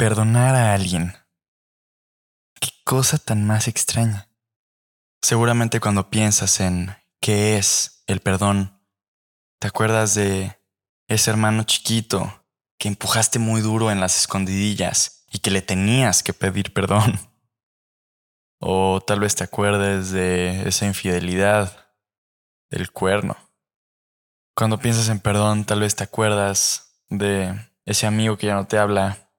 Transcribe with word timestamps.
Perdonar 0.00 0.54
a 0.54 0.72
alguien. 0.72 1.12
Qué 2.58 2.70
cosa 2.84 3.18
tan 3.18 3.46
más 3.46 3.68
extraña. 3.68 4.30
Seguramente 5.20 5.78
cuando 5.78 6.08
piensas 6.08 6.60
en 6.60 6.96
qué 7.20 7.58
es 7.58 8.02
el 8.06 8.20
perdón, 8.20 8.80
te 9.58 9.68
acuerdas 9.68 10.14
de 10.14 10.58
ese 11.06 11.30
hermano 11.30 11.64
chiquito 11.64 12.46
que 12.78 12.88
empujaste 12.88 13.38
muy 13.38 13.60
duro 13.60 13.90
en 13.90 14.00
las 14.00 14.16
escondidillas 14.16 15.26
y 15.30 15.40
que 15.40 15.50
le 15.50 15.60
tenías 15.60 16.22
que 16.22 16.32
pedir 16.32 16.72
perdón. 16.72 17.20
O 18.58 19.02
tal 19.06 19.20
vez 19.20 19.34
te 19.34 19.44
acuerdes 19.44 20.12
de 20.12 20.66
esa 20.66 20.86
infidelidad, 20.86 21.92
del 22.70 22.90
cuerno. 22.90 23.36
Cuando 24.54 24.78
piensas 24.78 25.10
en 25.10 25.20
perdón, 25.20 25.66
tal 25.66 25.80
vez 25.80 25.94
te 25.94 26.04
acuerdas 26.04 27.02
de 27.10 27.54
ese 27.84 28.06
amigo 28.06 28.38
que 28.38 28.46
ya 28.46 28.54
no 28.54 28.66
te 28.66 28.78
habla, 28.78 29.29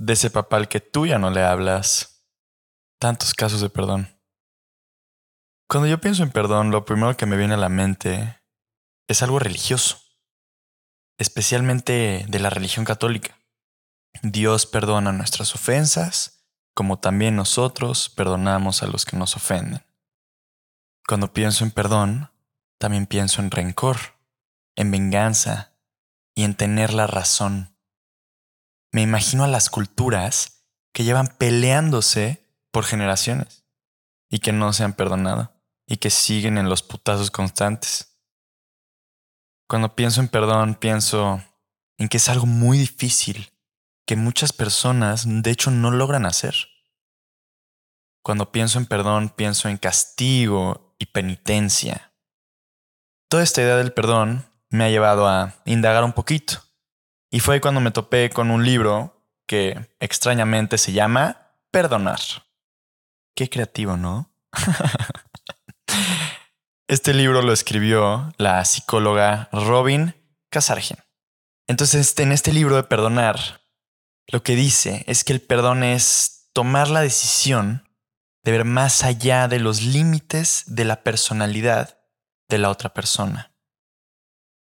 de 0.00 0.14
ese 0.14 0.30
papá 0.30 0.56
al 0.56 0.68
que 0.68 0.80
tú 0.80 1.06
ya 1.06 1.18
no 1.18 1.30
le 1.30 1.44
hablas. 1.44 2.24
Tantos 2.98 3.34
casos 3.34 3.60
de 3.60 3.68
perdón. 3.68 4.08
Cuando 5.68 5.88
yo 5.88 6.00
pienso 6.00 6.22
en 6.22 6.30
perdón, 6.30 6.70
lo 6.70 6.86
primero 6.86 7.16
que 7.18 7.26
me 7.26 7.36
viene 7.36 7.54
a 7.54 7.58
la 7.58 7.68
mente 7.68 8.40
es 9.08 9.22
algo 9.22 9.38
religioso, 9.38 9.98
especialmente 11.18 12.24
de 12.26 12.38
la 12.38 12.48
religión 12.48 12.86
católica. 12.86 13.38
Dios 14.22 14.64
perdona 14.64 15.12
nuestras 15.12 15.54
ofensas, 15.54 16.46
como 16.74 16.98
también 16.98 17.36
nosotros 17.36 18.08
perdonamos 18.08 18.82
a 18.82 18.86
los 18.86 19.04
que 19.04 19.18
nos 19.18 19.36
ofenden. 19.36 19.84
Cuando 21.06 21.34
pienso 21.34 21.62
en 21.62 21.72
perdón, 21.72 22.32
también 22.78 23.06
pienso 23.06 23.42
en 23.42 23.50
rencor, 23.50 23.98
en 24.76 24.90
venganza 24.90 25.74
y 26.34 26.44
en 26.44 26.54
tener 26.54 26.94
la 26.94 27.06
razón. 27.06 27.76
Me 28.92 29.02
imagino 29.02 29.44
a 29.44 29.48
las 29.48 29.70
culturas 29.70 30.64
que 30.92 31.04
llevan 31.04 31.28
peleándose 31.28 32.46
por 32.72 32.84
generaciones 32.84 33.64
y 34.28 34.40
que 34.40 34.52
no 34.52 34.72
se 34.72 34.84
han 34.84 34.94
perdonado 34.94 35.52
y 35.86 35.98
que 35.98 36.10
siguen 36.10 36.58
en 36.58 36.68
los 36.68 36.82
putazos 36.82 37.30
constantes. 37.30 38.20
Cuando 39.68 39.94
pienso 39.94 40.20
en 40.20 40.28
perdón, 40.28 40.74
pienso 40.74 41.42
en 41.98 42.08
que 42.08 42.16
es 42.16 42.28
algo 42.28 42.46
muy 42.46 42.78
difícil 42.78 43.52
que 44.06 44.16
muchas 44.16 44.52
personas 44.52 45.24
de 45.26 45.50
hecho 45.50 45.70
no 45.70 45.92
logran 45.92 46.26
hacer. 46.26 46.54
Cuando 48.22 48.50
pienso 48.50 48.78
en 48.78 48.86
perdón, 48.86 49.28
pienso 49.30 49.68
en 49.68 49.78
castigo 49.78 50.96
y 50.98 51.06
penitencia. 51.06 52.12
Toda 53.28 53.44
esta 53.44 53.62
idea 53.62 53.76
del 53.76 53.92
perdón 53.92 54.44
me 54.68 54.84
ha 54.84 54.90
llevado 54.90 55.28
a 55.28 55.54
indagar 55.64 56.02
un 56.02 56.12
poquito. 56.12 56.60
Y 57.30 57.40
fue 57.40 57.60
cuando 57.60 57.80
me 57.80 57.92
topé 57.92 58.30
con 58.30 58.50
un 58.50 58.64
libro 58.64 59.24
que 59.46 59.94
extrañamente 60.00 60.78
se 60.78 60.92
llama 60.92 61.54
Perdonar. 61.70 62.20
Qué 63.34 63.48
creativo, 63.48 63.96
¿no? 63.96 64.32
este 66.88 67.14
libro 67.14 67.42
lo 67.42 67.52
escribió 67.52 68.32
la 68.36 68.64
psicóloga 68.64 69.48
Robin 69.52 70.14
Casargen. 70.50 70.98
Entonces, 71.68 72.18
en 72.18 72.32
este 72.32 72.52
libro 72.52 72.74
de 72.74 72.82
Perdonar, 72.82 73.60
lo 74.26 74.42
que 74.42 74.56
dice 74.56 75.04
es 75.06 75.22
que 75.22 75.32
el 75.32 75.40
perdón 75.40 75.84
es 75.84 76.50
tomar 76.52 76.88
la 76.88 77.00
decisión 77.00 77.88
de 78.42 78.52
ver 78.52 78.64
más 78.64 79.04
allá 79.04 79.48
de 79.48 79.60
los 79.60 79.82
límites 79.82 80.64
de 80.66 80.84
la 80.84 81.02
personalidad 81.02 81.98
de 82.48 82.58
la 82.58 82.70
otra 82.70 82.92
persona, 82.92 83.49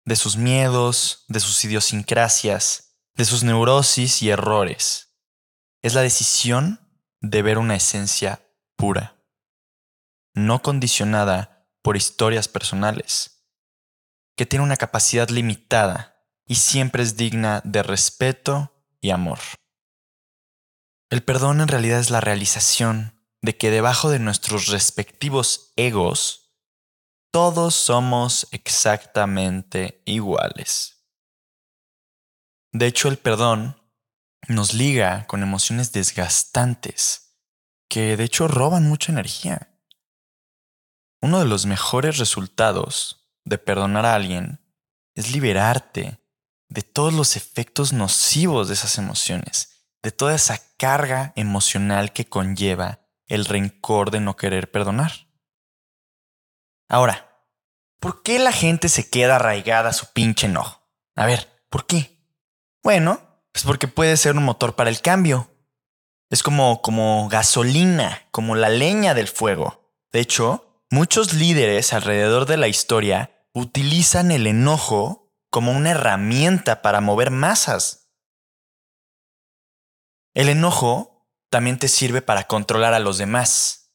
de 0.06 0.16
sus 0.16 0.38
miedos, 0.38 1.25
de 1.28 1.39
sus 1.39 1.64
idiosincrasias, 1.66 2.98
de 3.16 3.25
sus 3.25 3.44
neurosis 3.44 4.22
y 4.22 4.30
errores. 4.30 5.17
Es 5.81 5.94
la 5.94 6.02
decisión 6.02 6.80
de 7.22 7.42
ver 7.42 7.58
una 7.58 7.75
esencia 7.75 8.47
pura, 8.75 9.22
no 10.34 10.62
condicionada 10.62 11.67
por 11.81 11.97
historias 11.97 12.47
personales, 12.47 13.46
que 14.38 14.46
tiene 14.46 14.63
una 14.63 14.78
capacidad 14.78 15.30
limitada 15.30 16.24
y 16.46 16.56
siempre 16.56 17.03
es 17.03 17.18
digna 17.18 17.62
de 17.63 17.84
respeto 17.84 18.72
amor. 19.12 19.40
El 21.09 21.24
perdón 21.24 21.62
en 21.62 21.68
realidad 21.68 22.00
es 22.00 22.09
la 22.09 22.22
realización 22.22 23.22
de 23.41 23.57
que 23.57 23.72
debajo 23.72 24.09
de 24.09 24.19
nuestros 24.19 24.68
respectivos 24.68 25.72
egos, 25.75 26.44
todos 27.35 27.75
somos 27.75 28.47
exactamente 28.51 30.01
iguales. 30.06 31.06
De 32.72 32.88
hecho, 32.88 33.09
el 33.09 33.18
perdón 33.18 33.75
nos 34.47 34.73
liga 34.73 35.28
con 35.28 35.44
emociones 35.44 35.91
desgastantes 35.91 37.38
que 37.90 38.16
de 38.16 38.24
hecho 38.24 38.47
roban 38.47 38.88
mucha 38.88 39.12
energía. 39.12 39.78
Uno 41.22 41.40
de 41.40 41.45
los 41.45 41.66
mejores 41.66 42.19
resultados 42.19 43.29
de 43.44 43.57
perdonar 43.57 44.06
a 44.06 44.16
alguien 44.16 44.62
es 45.13 45.34
liberarte 45.34 46.22
de 46.69 46.84
todos 46.84 47.13
los 47.13 47.35
efectos 47.35 47.91
nocivos 47.91 48.69
de 48.69 48.75
esas 48.75 48.97
emociones, 48.97 49.90
de 50.01 50.12
toda 50.13 50.35
esa 50.35 50.57
carga 50.78 51.34
emocional 51.35 52.13
que 52.13 52.29
conlleva 52.29 53.01
el 53.28 53.44
rencor 53.44 54.09
de 54.09 54.22
no 54.22 54.38
querer 54.38 54.72
perdonar. 54.72 55.25
Ahora, 56.88 57.44
¿por 58.00 58.22
qué 58.22 58.40
la 58.40 58.51
gente 58.51 58.90
se 58.90 59.09
queda 59.09 59.38
arraigada 59.38 59.90
a 59.90 59.94
su 59.94 60.13
pinche 60.13 60.47
enojo? 60.47 60.81
A 61.16 61.25
ver, 61.25 61.50
¿por 61.69 61.85
qué? 61.85 62.19
Bueno, 62.84 63.19
pues 63.51 63.63
porque 63.63 63.88
puede 63.88 64.18
ser 64.18 64.35
un 64.35 64.44
motor 64.44 64.75
para 64.75 64.90
el 64.90 65.01
cambio. 65.01 65.50
Es 66.29 66.44
como, 66.44 66.81
como 66.81 67.28
gasolina, 67.29 68.28
como 68.31 68.56
la 68.56 68.69
leña 68.69 69.13
del 69.13 69.28
fuego. 69.28 69.94
De 70.12 70.19
hecho, 70.19 70.84
muchos 70.91 71.34
líderes 71.34 71.94
alrededor 71.94 72.45
de 72.45 72.57
la 72.57 72.68
historia 72.68 73.47
utilizan 73.53 74.31
el 74.31 74.47
enojo 74.47 75.34
como 75.50 75.72
una 75.72 75.91
herramienta 75.91 76.81
para 76.81 77.01
mover 77.01 77.31
masas. 77.31 78.12
El 80.34 80.50
enojo 80.50 81.29
también 81.50 81.79
te 81.79 81.88
sirve 81.88 82.22
para 82.22 82.44
controlar 82.44 82.94
a 82.94 83.00
los 83.00 83.18
demás. 83.18 83.94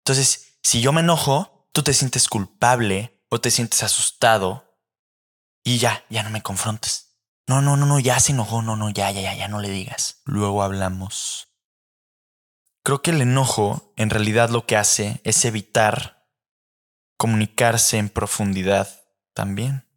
Entonces, 0.00 0.56
si 0.62 0.80
yo 0.80 0.92
me 0.92 1.02
enojo, 1.02 1.51
tú 1.72 1.82
te 1.82 1.94
sientes 1.94 2.28
culpable 2.28 3.22
o 3.28 3.40
te 3.40 3.50
sientes 3.50 3.82
asustado 3.82 4.78
y 5.64 5.78
ya, 5.78 6.04
ya 6.08 6.22
no 6.22 6.30
me 6.30 6.42
confrontes. 6.42 7.16
No, 7.48 7.60
no, 7.60 7.76
no, 7.76 7.86
no, 7.86 7.98
ya 7.98 8.20
se 8.20 8.32
enojó, 8.32 8.62
no, 8.62 8.76
no, 8.76 8.90
ya, 8.90 9.10
ya, 9.10 9.20
ya, 9.20 9.34
ya 9.34 9.48
no 9.48 9.60
le 9.60 9.70
digas. 9.70 10.22
Luego 10.24 10.62
hablamos. 10.62 11.48
Creo 12.84 13.02
que 13.02 13.10
el 13.10 13.22
enojo 13.22 13.92
en 13.96 14.10
realidad 14.10 14.50
lo 14.50 14.66
que 14.66 14.76
hace 14.76 15.20
es 15.24 15.44
evitar 15.44 16.28
comunicarse 17.16 17.98
en 17.98 18.08
profundidad 18.08 18.88
también. 19.34 19.88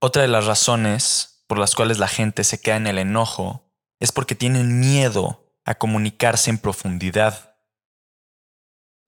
Otra 0.00 0.22
de 0.22 0.28
las 0.28 0.46
razones 0.46 1.44
por 1.46 1.58
las 1.58 1.74
cuales 1.74 1.98
la 1.98 2.08
gente 2.08 2.44
se 2.44 2.60
queda 2.60 2.76
en 2.76 2.86
el 2.86 2.98
enojo 2.98 3.70
es 4.00 4.10
porque 4.10 4.34
tienen 4.34 4.80
miedo 4.80 5.54
a 5.64 5.74
comunicarse 5.74 6.50
en 6.50 6.58
profundidad. 6.58 7.51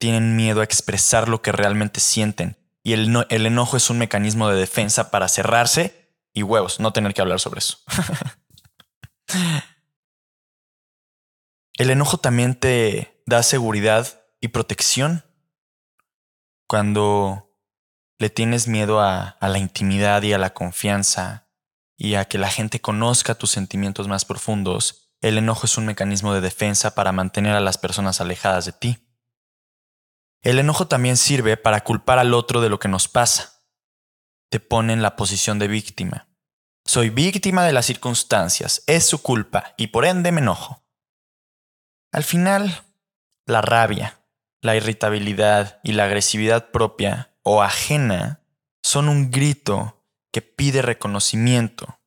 Tienen 0.05 0.37
miedo 0.37 0.61
a 0.61 0.65
expresar 0.65 1.31
lo 1.31 1.41
que 1.41 1.51
realmente 1.51 1.99
sienten. 1.99 2.59
Y 2.83 2.93
el, 2.93 3.17
enojo 3.31 3.79
es 3.79 3.89
un 3.89 3.97
mecanismo 3.97 4.51
de 4.51 4.61
defensa 4.61 5.11
para 5.11 5.29
cerrarse 5.29 6.13
y 6.35 6.43
huevos, 6.43 6.79
no 6.79 6.93
tener 6.93 7.15
que 7.15 7.23
hablar 7.23 7.41
sobre 7.41 7.61
eso. 7.61 7.79
el 11.79 11.89
enojo 11.89 12.19
también 12.19 12.55
te 12.55 13.23
da 13.25 13.43
seguridad 13.43 14.27
y 14.43 14.49
protección. 14.49 15.25
Cuando 16.67 17.57
le 18.19 18.29
tienes 18.29 18.69
miedo 18.69 19.01
a, 19.01 19.39
la 19.41 19.59
intimidad 19.59 20.23
y 20.23 20.35
a 20.35 20.39
la 20.39 20.53
confianza 20.53 21.49
y 21.97 22.17
a 22.17 22.27
que 22.27 22.37
la 22.37 22.51
gente 22.51 22.79
conozca 22.79 23.37
tus 23.37 23.53
sentimientos 23.53 24.07
más 24.07 24.27
profundos, 24.27 25.15
el 25.23 25.39
enojo 25.39 25.65
es 25.65 25.79
un 25.79 25.87
mecanismo 25.87 26.35
de 26.35 26.43
defensa 26.43 26.95
para 26.95 27.13
mantener 27.13 27.57
a 27.57 27.61
las 27.61 27.79
personas 27.79 28.21
alejadas 28.21 28.67
de 28.67 28.73
ti. 28.73 29.04
El 30.45 30.59
enojo 30.59 30.87
también 30.87 31.17
sirve 31.17 31.57
para 31.57 31.83
culpar 31.83 32.19
al 32.19 32.35
otro 32.35 32.61
de 32.61 32.69
lo 32.69 32.79
que 32.79 32.87
nos 32.87 33.09
pasa. 33.09 33.63
Te 34.51 34.61
pone 34.61 34.93
en 34.93 35.01
la 35.01 35.17
posición 35.17 35.59
de 35.59 35.69
víctima. 35.69 36.29
Soy 36.85 37.09
víctima 37.09 37.65
de 37.65 37.73
las 37.73 37.87
circunstancias, 37.87 38.85
es 38.87 39.07
su 39.07 39.23
culpa 39.23 39.73
y 39.79 39.87
por 39.87 40.05
ende 40.05 40.33
me 40.33 40.43
enojo. 40.43 40.85
Al 42.13 42.25
final, 42.25 42.85
la 43.47 43.63
rabia, 43.63 44.21
la 44.61 44.77
irritabilidad 44.77 45.81
y 45.83 45.93
la 45.93 46.05
agresividad 46.05 46.71
propia 46.71 47.35
o 47.43 47.63
ajena 47.63 48.43
son 48.83 49.09
un 49.09 49.31
grito 49.31 50.05
que 50.31 50.43
pide 50.43 50.83
reconocimiento. 50.83 52.01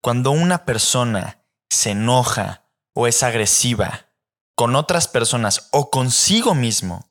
Cuando 0.00 0.30
una 0.30 0.64
persona 0.64 1.44
se 1.68 1.90
enoja 1.90 2.70
o 2.94 3.08
es 3.08 3.24
agresiva 3.24 4.06
con 4.54 4.76
otras 4.76 5.08
personas 5.08 5.68
o 5.72 5.90
consigo 5.90 6.54
mismo, 6.54 7.07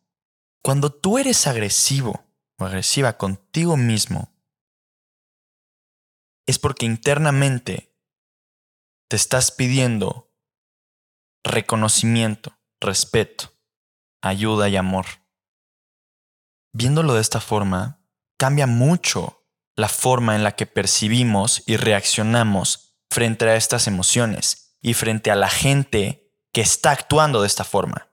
cuando 0.63 0.91
tú 0.91 1.17
eres 1.17 1.47
agresivo 1.47 2.25
o 2.57 2.65
agresiva 2.65 3.17
contigo 3.17 3.77
mismo, 3.77 4.33
es 6.45 6.59
porque 6.59 6.85
internamente 6.85 7.93
te 9.09 9.15
estás 9.15 9.51
pidiendo 9.51 10.33
reconocimiento, 11.43 12.57
respeto, 12.79 13.53
ayuda 14.21 14.69
y 14.69 14.75
amor. 14.75 15.05
Viéndolo 16.73 17.13
de 17.13 17.21
esta 17.21 17.39
forma, 17.39 18.01
cambia 18.37 18.67
mucho 18.67 19.45
la 19.75 19.89
forma 19.89 20.35
en 20.35 20.43
la 20.43 20.55
que 20.55 20.65
percibimos 20.65 21.63
y 21.65 21.77
reaccionamos 21.77 22.97
frente 23.09 23.45
a 23.45 23.55
estas 23.55 23.87
emociones 23.87 24.75
y 24.81 24.93
frente 24.93 25.31
a 25.31 25.35
la 25.35 25.49
gente 25.49 26.33
que 26.51 26.61
está 26.61 26.91
actuando 26.91 27.41
de 27.41 27.47
esta 27.47 27.63
forma. 27.63 28.11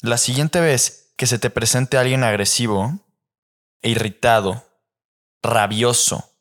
La 0.00 0.18
siguiente 0.18 0.60
vez 0.60 0.99
que 1.20 1.26
se 1.26 1.38
te 1.38 1.50
presente 1.50 1.98
alguien 1.98 2.24
agresivo 2.24 2.98
e 3.82 3.90
irritado, 3.90 4.64
rabioso, 5.42 6.32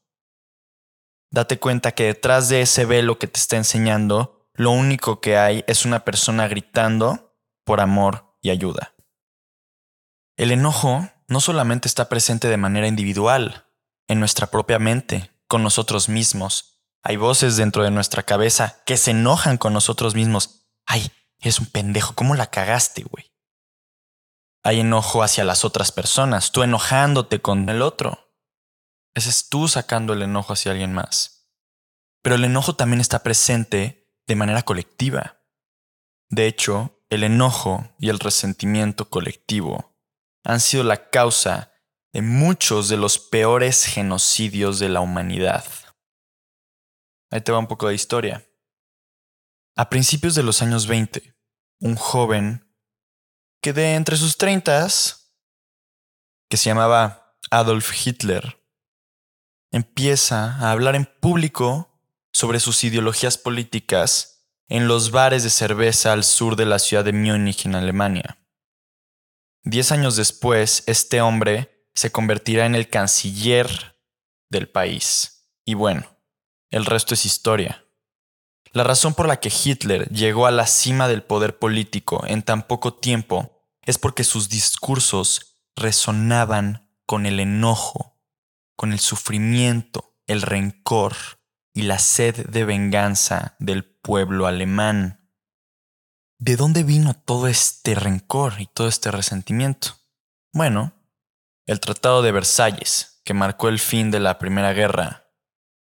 date 1.32 1.60
cuenta 1.60 1.92
que 1.92 2.06
detrás 2.06 2.48
de 2.48 2.62
ese 2.62 2.86
velo 2.86 3.20
que 3.20 3.28
te 3.28 3.42
está 3.42 3.58
enseñando, 3.58 4.50
lo 4.54 4.72
único 4.72 5.20
que 5.20 5.38
hay 5.38 5.66
es 5.68 5.84
una 5.84 6.06
persona 6.06 6.48
gritando 6.48 7.36
por 7.66 7.82
amor 7.82 8.38
y 8.42 8.52
ayuda. 8.52 8.96
El 10.38 10.50
enojo 10.50 11.10
no 11.28 11.42
solamente 11.42 11.90
está 11.90 12.08
presente 12.08 12.48
de 12.48 12.56
manera 12.56 12.88
individual, 12.88 13.66
en 14.08 14.22
nuestra 14.22 14.48
propia 14.48 14.80
mente, 14.80 15.30
con 15.50 15.62
nosotros 15.62 16.08
mismos. 16.08 16.86
Hay 17.04 17.18
voces 17.18 17.58
dentro 17.58 17.84
de 17.84 17.92
nuestra 17.92 18.24
cabeza 18.24 18.82
que 18.86 18.96
se 18.96 19.12
enojan 19.12 19.58
con 19.58 19.74
nosotros 19.74 20.16
mismos. 20.16 20.70
Ay, 20.86 21.12
eres 21.42 21.60
un 21.60 21.66
pendejo, 21.66 22.16
¿cómo 22.16 22.34
la 22.34 22.50
cagaste, 22.50 23.04
güey? 23.04 23.29
Hay 24.64 24.82
enojo 24.82 25.24
hacia 25.24 25.44
las 25.44 25.64
otras 25.64 25.92
personas, 25.92 26.52
tú 26.52 26.64
enojándote 26.64 27.42
con 27.42 27.68
el 27.70 27.82
otro. 27.82 28.34
Ese 29.14 29.30
es 29.30 29.50
tú 29.50 29.68
sacando 29.68 30.14
el 30.14 30.22
enojo 30.22 30.54
hacia 30.54 30.72
alguien 30.72 30.94
más. 30.94 31.50
Pero 32.22 32.36
el 32.36 32.44
enojo 32.44 32.76
también 32.76 33.02
está 33.02 33.24
presente 33.24 34.14
de 34.28 34.36
manera 34.36 34.64
colectiva. 34.64 35.42
De 36.30 36.46
hecho, 36.46 37.02
el 37.10 37.24
enojo 37.24 37.96
y 37.98 38.10
el 38.10 38.20
resentimiento 38.20 39.10
colectivo 39.10 39.98
han 40.44 40.60
sido 40.60 40.84
la 40.84 41.10
causa 41.10 41.74
de 42.14 42.22
muchos 42.22 42.90
de 42.90 42.98
los 42.98 43.20
peores 43.20 43.86
genocidios 43.86 44.80
de 44.80 44.90
la 44.90 45.02
humanidad. 45.02 45.64
Ahí 47.32 47.42
te 47.42 47.52
va 47.52 47.60
un 47.60 47.68
poco 47.68 47.88
de 47.88 47.96
historia. 47.96 48.46
A 49.76 49.90
principios 49.90 50.36
de 50.36 50.44
los 50.44 50.62
años 50.62 50.88
20, 50.88 51.36
un 51.80 51.96
joven 51.96 52.69
que 53.62 53.74
de 53.74 53.96
entre 53.96 54.18
sus 54.18 54.38
treintas, 54.38 55.34
que 56.50 56.58
se 56.58 56.70
llamaba 56.70 57.38
Adolf 57.52 57.92
Hitler, 58.06 58.64
empieza 59.72 60.56
a 60.56 60.72
hablar 60.72 60.96
en 60.96 61.06
público 61.06 62.02
sobre 62.32 62.60
sus 62.60 62.84
ideologías 62.84 63.38
políticas 63.38 64.48
en 64.68 64.88
los 64.88 65.12
bares 65.12 65.44
de 65.44 65.50
cerveza 65.50 66.14
al 66.14 66.24
sur 66.24 66.56
de 66.56 66.66
la 66.66 66.80
ciudad 66.80 67.04
de 67.04 67.14
Múnich 67.14 67.66
en 67.66 67.76
Alemania. 67.76 68.38
Diez 69.64 69.92
años 69.92 70.16
después, 70.16 70.84
este 70.88 71.22
hombre 71.22 71.88
se 71.94 72.12
convertirá 72.12 72.66
en 72.66 72.76
el 72.76 72.90
canciller 72.90 73.98
del 74.50 74.70
país. 74.70 75.52
Y 75.66 75.74
bueno, 75.74 76.18
el 76.72 76.86
resto 76.86 77.14
es 77.14 77.26
historia. 77.26 77.86
La 78.72 78.84
razón 78.84 79.14
por 79.14 79.28
la 79.28 79.40
que 79.40 79.52
Hitler 79.52 80.08
llegó 80.10 80.46
a 80.46 80.52
la 80.52 80.68
cima 80.68 81.08
del 81.08 81.24
poder 81.24 81.58
político 81.58 82.24
en 82.28 82.44
tan 82.44 82.64
poco 82.64 82.94
tiempo 82.94 83.66
es 83.84 83.98
porque 83.98 84.24
sus 84.24 84.50
discursos 84.50 85.62
resonaban 85.76 86.92
con 87.06 87.26
el 87.26 87.40
enojo, 87.40 88.22
con 88.76 88.94
el 88.94 89.00
sufrimiento, 89.00 90.16
el 90.28 90.44
rencor 90.44 91.16
y 91.74 91.84
la 91.84 91.98
sed 91.98 92.48
de 92.48 92.66
venganza 92.66 93.56
del 93.60 93.84
pueblo 93.84 94.46
alemán. 94.46 95.28
¿De 96.38 96.56
dónde 96.56 96.84
vino 96.84 97.16
todo 97.16 97.48
este 97.48 97.96
rencor 97.96 98.62
y 98.62 98.68
todo 98.68 98.88
este 98.88 99.12
resentimiento? 99.12 99.96
Bueno, 100.54 100.94
el 101.66 101.80
Tratado 101.80 102.22
de 102.22 102.32
Versalles, 102.32 103.22
que 103.26 103.34
marcó 103.34 103.70
el 103.70 103.80
fin 103.80 104.12
de 104.12 104.20
la 104.20 104.40
Primera 104.40 104.74
Guerra, 104.74 105.28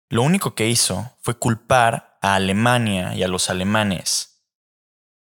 lo 0.08 0.22
único 0.22 0.54
que 0.54 0.68
hizo 0.68 1.16
fue 1.20 1.38
culpar 1.38 2.09
a 2.20 2.34
Alemania 2.34 3.14
y 3.14 3.22
a 3.22 3.28
los 3.28 3.50
alemanes 3.50 4.44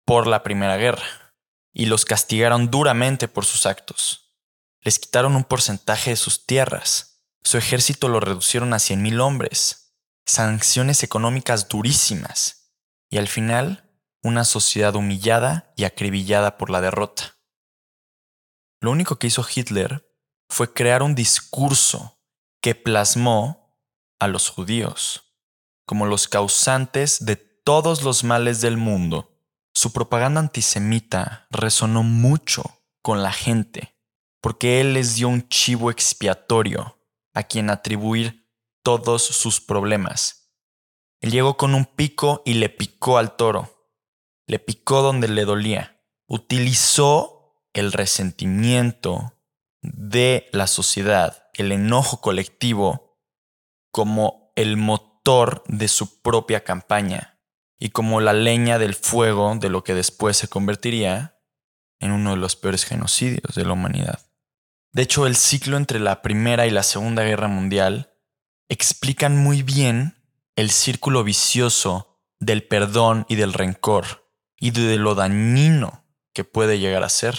por 0.05 0.27
la 0.27 0.43
Primera 0.43 0.77
Guerra 0.77 1.35
y 1.73 1.87
los 1.87 2.05
castigaron 2.05 2.71
duramente 2.71 3.29
por 3.29 3.45
sus 3.45 3.67
actos. 3.67 4.35
Les 4.81 4.99
quitaron 4.99 5.37
un 5.37 5.45
porcentaje 5.45 6.11
de 6.11 6.17
sus 6.17 6.47
tierras, 6.47 7.25
su 7.43 7.59
ejército 7.59 8.09
lo 8.09 8.21
reducieron 8.21 8.73
a 8.73 8.79
100.000 8.79 9.21
hombres, 9.21 9.95
sanciones 10.25 11.03
económicas 11.03 11.69
durísimas 11.69 12.73
y 13.11 13.19
al 13.19 13.29
final 13.29 13.91
una 14.23 14.45
sociedad 14.45 14.95
humillada 14.97 15.73
y 15.77 15.85
acribillada 15.85 16.57
por 16.57 16.71
la 16.71 16.81
derrota. 16.81 17.37
Lo 18.81 18.91
único 18.91 19.19
que 19.19 19.29
hizo 19.29 19.47
Hitler 19.55 20.13
fue 20.49 20.73
crear 20.73 21.03
un 21.03 21.15
discurso 21.15 22.21
que 22.61 22.75
plasmó 22.75 23.79
a 24.19 24.29
los 24.29 24.49
judíos 24.49 25.26
como 25.87 26.07
los 26.07 26.29
causantes 26.29 27.25
de 27.25 27.37
todos 27.37 28.03
los 28.03 28.25
males 28.25 28.61
del 28.61 28.77
mundo, 28.77 29.33
su 29.75 29.93
propaganda 29.93 30.41
antisemita 30.41 31.47
resonó 31.51 32.03
mucho 32.03 32.65
con 33.03 33.23
la 33.23 33.33
gente, 33.33 33.97
porque 34.41 34.81
él 34.81 34.95
les 34.95 35.15
dio 35.15 35.29
un 35.29 35.49
chivo 35.49 35.91
expiatorio 35.91 36.99
a 37.35 37.45
quien 37.45 37.71
atribuir 37.71 38.51
todos 38.83 39.23
sus 39.23 39.61
problemas. 39.61 40.53
Él 41.21 41.31
llegó 41.31 41.57
con 41.57 41.75
un 41.75 41.85
pico 41.85 42.43
y 42.45 42.55
le 42.55 42.69
picó 42.69 43.19
al 43.19 43.37
toro, 43.37 43.91
le 44.47 44.59
picó 44.59 45.03
donde 45.03 45.29
le 45.29 45.45
dolía, 45.45 46.03
utilizó 46.27 47.63
el 47.75 47.93
resentimiento 47.93 49.35
de 49.83 50.49
la 50.53 50.67
sociedad, 50.67 51.49
el 51.53 51.73
enojo 51.73 52.21
colectivo, 52.21 53.19
como 53.91 54.53
el 54.57 54.77
de 55.67 55.89
su 55.89 56.23
propia 56.23 56.63
campaña 56.63 57.41
y 57.81 57.89
como 57.89 58.21
la 58.21 58.33
leña 58.33 58.79
del 58.79 58.95
fuego 58.95 59.57
de 59.57 59.71
lo 59.71 59.83
que 59.83 59.93
después 59.93 60.37
se 60.37 60.47
convertiría 60.47 61.41
en 61.99 62.13
uno 62.13 62.31
de 62.31 62.37
los 62.37 62.55
peores 62.55 62.85
genocidios 62.85 63.57
de 63.57 63.65
la 63.65 63.73
humanidad. 63.73 64.21
De 64.93 65.03
hecho, 65.03 65.27
el 65.27 65.35
ciclo 65.35 65.79
entre 65.79 65.99
la 65.99 66.23
Primera 66.23 66.69
y 66.69 66.71
la 66.71 66.85
Segunda 66.85 67.25
Guerra 67.25 67.49
Mundial 67.49 68.15
explican 68.69 69.37
muy 69.37 69.65
bien 69.65 70.15
el 70.55 70.71
círculo 70.71 71.25
vicioso 71.25 72.21
del 72.39 72.63
perdón 72.63 73.27
y 73.29 73.35
del 73.35 73.53
rencor 73.53 74.31
y 74.57 74.71
de 74.71 74.97
lo 74.97 75.17
dañino 75.17 76.05
que 76.33 76.45
puede 76.45 76.79
llegar 76.79 77.03
a 77.03 77.09
ser. 77.09 77.37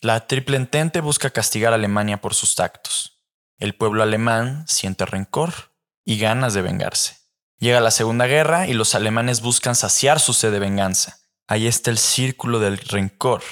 La 0.00 0.26
Triple 0.26 0.56
Entente 0.56 1.00
busca 1.00 1.30
castigar 1.30 1.72
a 1.72 1.76
Alemania 1.76 2.20
por 2.20 2.34
sus 2.34 2.58
actos. 2.58 3.22
El 3.56 3.76
pueblo 3.76 4.02
alemán 4.02 4.64
siente 4.66 5.06
rencor 5.06 5.77
y 6.08 6.18
ganas 6.18 6.54
de 6.54 6.62
vengarse. 6.62 7.18
Llega 7.58 7.80
la 7.80 7.90
Segunda 7.90 8.26
Guerra 8.26 8.66
y 8.66 8.72
los 8.72 8.94
alemanes 8.94 9.42
buscan 9.42 9.74
saciar 9.74 10.20
su 10.20 10.32
sed 10.32 10.50
de 10.50 10.58
venganza. 10.58 11.18
Ahí 11.46 11.66
está 11.66 11.90
el 11.90 11.98
círculo 11.98 12.60
del 12.60 12.78
rencor. 12.78 13.42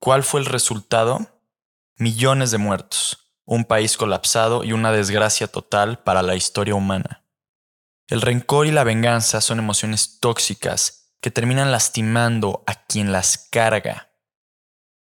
¿Cuál 0.00 0.24
fue 0.24 0.40
el 0.40 0.46
resultado? 0.46 1.40
Millones 1.96 2.50
de 2.50 2.58
muertos, 2.58 3.30
un 3.44 3.64
país 3.64 3.96
colapsado 3.96 4.64
y 4.64 4.72
una 4.72 4.90
desgracia 4.90 5.46
total 5.46 6.02
para 6.02 6.22
la 6.22 6.34
historia 6.34 6.74
humana. 6.74 7.22
El 8.08 8.22
rencor 8.22 8.66
y 8.66 8.72
la 8.72 8.82
venganza 8.82 9.40
son 9.40 9.60
emociones 9.60 10.18
tóxicas 10.18 11.14
que 11.20 11.30
terminan 11.30 11.70
lastimando 11.70 12.64
a 12.66 12.74
quien 12.86 13.12
las 13.12 13.38
carga. 13.38 14.10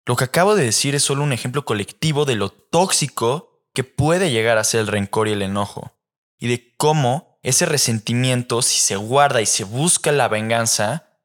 Lo 0.08 0.16
que 0.16 0.24
acabo 0.24 0.56
de 0.56 0.64
decir 0.64 0.96
es 0.96 1.04
solo 1.04 1.22
un 1.22 1.34
ejemplo 1.34 1.66
colectivo 1.66 2.26
de 2.26 2.36
lo 2.36 2.50
tóxico 2.50 3.62
que 3.76 3.84
puede 3.84 4.32
llegar 4.32 4.58
a 4.58 4.64
ser 4.64 4.80
el 4.80 4.88
rencor 4.88 5.28
y 5.28 5.34
el 5.34 5.44
enojo 5.44 5.99
y 6.40 6.48
de 6.48 6.76
cómo 6.78 7.40
ese 7.44 7.66
resentimiento, 7.66 8.62
si 8.62 8.80
se 8.80 8.96
guarda 8.96 9.42
y 9.42 9.46
se 9.46 9.64
busca 9.64 10.12
la 10.12 10.28
venganza, 10.28 11.20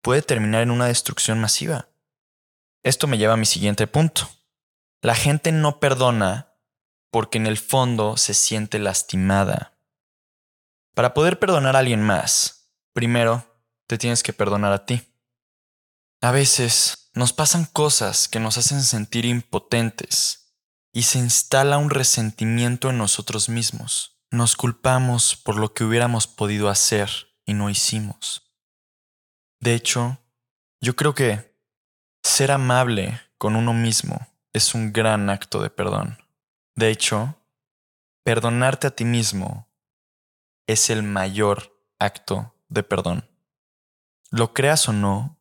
puede 0.00 0.22
terminar 0.22 0.62
en 0.62 0.70
una 0.70 0.86
destrucción 0.86 1.40
masiva. 1.40 1.88
Esto 2.82 3.06
me 3.06 3.18
lleva 3.18 3.34
a 3.34 3.38
mi 3.38 3.46
siguiente 3.46 3.86
punto. 3.86 4.28
La 5.02 5.14
gente 5.14 5.52
no 5.52 5.80
perdona 5.80 6.54
porque 7.10 7.38
en 7.38 7.46
el 7.46 7.58
fondo 7.58 8.16
se 8.16 8.34
siente 8.34 8.78
lastimada. 8.78 9.78
Para 10.94 11.12
poder 11.12 11.38
perdonar 11.38 11.76
a 11.76 11.80
alguien 11.80 12.02
más, 12.02 12.70
primero 12.92 13.44
te 13.86 13.98
tienes 13.98 14.22
que 14.22 14.32
perdonar 14.32 14.72
a 14.72 14.86
ti. 14.86 15.02
A 16.20 16.30
veces 16.30 17.10
nos 17.14 17.32
pasan 17.32 17.64
cosas 17.66 18.28
que 18.28 18.40
nos 18.40 18.58
hacen 18.58 18.82
sentir 18.82 19.24
impotentes 19.24 20.54
y 20.92 21.02
se 21.02 21.18
instala 21.18 21.78
un 21.78 21.90
resentimiento 21.90 22.90
en 22.90 22.98
nosotros 22.98 23.48
mismos. 23.48 24.15
Nos 24.30 24.56
culpamos 24.56 25.36
por 25.36 25.56
lo 25.56 25.72
que 25.72 25.84
hubiéramos 25.84 26.26
podido 26.26 26.68
hacer 26.68 27.10
y 27.44 27.54
no 27.54 27.70
hicimos. 27.70 28.52
De 29.60 29.74
hecho, 29.74 30.18
yo 30.80 30.96
creo 30.96 31.14
que 31.14 31.56
ser 32.22 32.50
amable 32.50 33.20
con 33.38 33.56
uno 33.56 33.72
mismo 33.72 34.26
es 34.52 34.74
un 34.74 34.92
gran 34.92 35.30
acto 35.30 35.62
de 35.62 35.70
perdón. 35.70 36.18
De 36.74 36.90
hecho, 36.90 37.36
perdonarte 38.24 38.88
a 38.88 38.90
ti 38.90 39.04
mismo 39.04 39.68
es 40.66 40.90
el 40.90 41.02
mayor 41.02 41.80
acto 41.98 42.54
de 42.68 42.82
perdón. 42.82 43.30
lo 44.30 44.52
creas 44.52 44.88
o 44.88 44.92
no, 44.92 45.38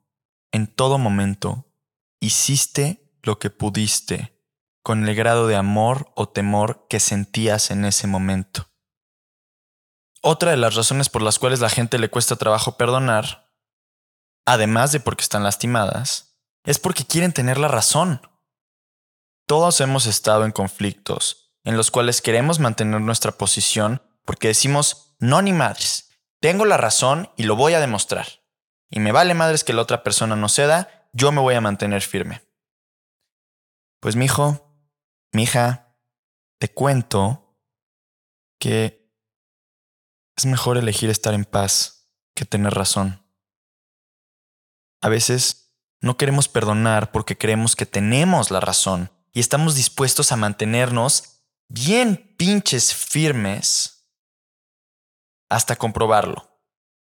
en 0.52 0.68
todo 0.68 0.98
momento, 0.98 1.66
hiciste 2.20 3.12
lo 3.24 3.40
que 3.40 3.50
pudiste 3.50 4.40
con 4.84 5.08
el 5.08 5.16
grado 5.16 5.48
de 5.48 5.56
amor 5.56 6.12
o 6.16 6.30
temor 6.30 6.86
que 6.88 7.00
sentías 7.00 7.72
en 7.72 7.84
ese 7.84 8.06
momento. 8.06 8.70
Otra 10.28 10.50
de 10.50 10.58
las 10.58 10.74
razones 10.74 11.08
por 11.08 11.22
las 11.22 11.38
cuales 11.38 11.60
la 11.60 11.70
gente 11.70 12.00
le 12.00 12.10
cuesta 12.10 12.36
trabajo 12.36 12.78
perdonar, 12.78 13.54
además 14.44 14.92
de 14.92 15.00
porque 15.00 15.22
están 15.22 15.44
lastimadas, 15.44 16.40
es 16.64 16.80
porque 16.80 17.06
quieren 17.06 17.32
tener 17.32 17.60
la 17.60 17.68
razón. 17.68 18.28
Todos 19.46 19.80
hemos 19.82 20.08
estado 20.08 20.44
en 20.44 20.52
conflictos 20.52 21.54
en 21.64 21.78
los 21.78 21.92
cuales 21.92 22.24
queremos 22.24 22.58
mantener 22.58 23.02
nuestra 23.02 23.34
posición 23.34 24.02
porque 24.26 24.48
decimos, 24.48 25.16
no 25.20 25.44
ni 25.44 25.54
madres, 25.54 26.10
tengo 26.40 26.66
la 26.66 26.78
razón 26.78 27.30
y 27.38 27.44
lo 27.44 27.56
voy 27.56 27.76
a 27.76 27.80
demostrar. 27.80 28.26
Y 28.90 29.02
me 29.02 29.12
vale 29.12 29.36
madres 29.36 29.64
que 29.64 29.74
la 29.74 29.84
otra 29.84 30.02
persona 30.02 30.36
no 30.36 30.50
ceda, 30.50 31.08
yo 31.14 31.32
me 31.32 31.42
voy 31.42 31.54
a 31.54 31.62
mantener 31.62 32.02
firme. 32.02 32.42
Pues 34.00 34.16
mi 34.16 34.26
hijo, 34.26 34.76
mi 35.32 35.44
hija, 35.44 35.96
te 36.58 36.74
cuento 36.74 37.60
que 38.60 39.05
es 40.36 40.46
mejor 40.46 40.78
elegir 40.78 41.10
estar 41.10 41.34
en 41.34 41.46
paz 41.46 42.10
que 42.36 42.46
tener 42.46 42.74
razón. 42.74 43.26
A 45.02 45.10
veces 45.10 45.74
no 46.02 46.18
queremos 46.18 46.48
perdonar 46.48 47.12
porque 47.12 47.38
creemos 47.38 47.76
que 47.76 47.86
tenemos 47.86 48.52
la 48.52 48.60
razón 48.60 49.12
y 49.34 49.40
estamos 49.40 49.76
dispuestos 49.76 50.32
a 50.32 50.36
mantenernos 50.36 51.44
bien 51.68 52.36
pinches 52.38 52.94
firmes 52.94 54.10
hasta 55.50 55.76
comprobarlo. 55.76 56.60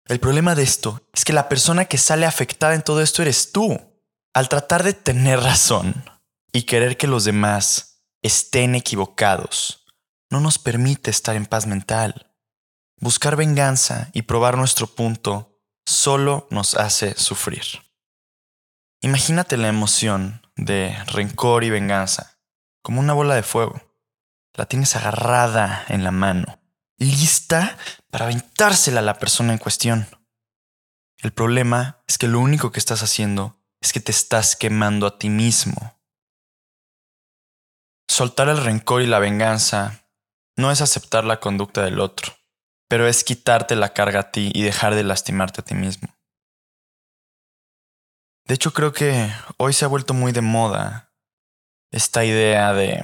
El 0.07 0.21
problema 0.21 0.55
de 0.55 0.63
esto 0.63 1.01
es 1.13 1.25
que 1.25 1.33
la 1.33 1.49
persona 1.49 1.87
que 1.87 1.99
sale 1.99 2.27
afectada 2.27 2.75
en 2.75 2.83
todo 2.83 3.01
esto 3.01 3.23
eres 3.23 3.53
tú. 3.53 3.81
Al 4.35 4.49
tratar 4.49 4.83
de 4.83 4.93
tener 4.93 5.41
razón 5.41 6.05
y 6.53 6.63
querer 6.63 6.97
que 6.97 7.07
los 7.07 7.25
demás 7.25 8.05
estén 8.21 8.75
equivocados, 8.75 9.87
no 10.31 10.41
nos 10.41 10.59
permite 10.59 11.11
estar 11.11 11.37
en 11.37 11.47
paz 11.47 11.67
mental. 11.67 12.34
Buscar 13.01 13.37
venganza 13.37 14.11
y 14.13 14.23
probar 14.23 14.57
nuestro 14.57 14.87
punto 14.87 15.61
solo 15.85 16.47
nos 16.51 16.75
hace 16.75 17.15
sufrir. 17.15 17.65
Imagínate 19.01 19.57
la 19.57 19.69
emoción 19.69 20.43
de 20.57 20.97
rencor 21.07 21.65
y 21.65 21.71
venganza 21.71 22.39
como 22.83 23.01
una 23.01 23.13
bola 23.13 23.35
de 23.35 23.43
fuego. 23.43 23.81
La 24.55 24.67
tienes 24.67 24.95
agarrada 24.95 25.85
en 25.89 26.05
la 26.05 26.11
mano, 26.11 26.61
lista 26.99 27.77
para 28.11 28.27
aventársela 28.27 29.01
a 29.01 29.03
la 29.03 29.19
persona 29.19 29.53
en 29.53 29.59
cuestión. 29.59 30.07
El 31.19 31.33
problema 31.33 32.03
es 32.07 32.19
que 32.19 32.29
lo 32.29 32.39
único 32.39 32.71
que 32.71 32.79
estás 32.79 33.03
haciendo 33.03 33.59
es 33.81 33.93
que 33.93 34.01
te 34.01 34.13
estás 34.13 34.57
quemando 34.57 35.07
a 35.07 35.19
ti 35.19 35.29
mismo. 35.29 36.01
Soltar 38.09 38.49
el 38.49 38.63
rencor 38.63 39.03
y 39.03 39.07
la 39.07 39.19
venganza 39.19 40.07
no 40.57 40.71
es 40.71 40.81
aceptar 40.81 41.25
la 41.25 41.41
conducta 41.41 41.83
del 41.83 42.01
otro, 42.01 42.35
pero 42.95 43.09
es 43.09 43.25
quitarte 43.25 43.75
la 43.75 43.93
carga 43.93 44.21
a 44.21 44.31
ti 44.31 44.53
y 44.55 44.63
dejar 44.63 44.95
de 44.95 45.03
lastimarte 45.03 45.61
a 45.61 45.65
ti 45.65 45.75
mismo. 45.75 46.17
De 48.47 48.55
hecho, 48.55 48.73
creo 48.73 48.93
que 48.93 49.33
hoy 49.57 49.73
se 49.73 49.85
ha 49.85 49.89
vuelto 49.89 50.15
muy 50.15 50.31
de 50.31 50.43
moda 50.43 51.13
esta 51.91 52.25
idea 52.25 52.73
de 52.73 53.03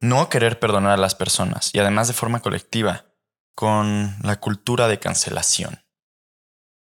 no 0.00 0.28
querer 0.28 0.58
perdonar 0.58 0.94
a 0.94 0.96
las 0.96 1.14
personas 1.14 1.70
y 1.72 1.78
además 1.78 2.08
de 2.08 2.14
forma 2.14 2.40
colectiva, 2.40 3.06
con 3.54 4.16
la 4.20 4.40
cultura 4.40 4.88
de 4.88 4.98
cancelación. 4.98 5.84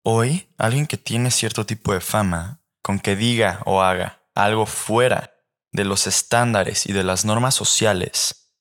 Hoy, 0.04 0.52
alguien 0.58 0.88
que 0.88 0.98
tiene 0.98 1.30
cierto 1.30 1.68
tipo 1.68 1.94
de 1.94 2.02
fama, 2.02 2.64
con 2.82 3.00
que 3.00 3.16
diga 3.16 3.62
o 3.68 3.84
haga 3.84 4.24
algo 4.34 4.66
fuera 4.66 5.36
de 5.72 5.86
los 5.86 6.08
estándares 6.08 6.88
y 6.88 6.94
de 6.94 7.04
las 7.04 7.26
normas 7.26 7.54
sociales, 7.54 8.56